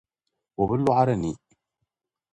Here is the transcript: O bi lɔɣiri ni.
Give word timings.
O 0.61 0.63
bi 0.69 0.75
lɔɣiri 0.85 1.15
ni. 1.23 1.31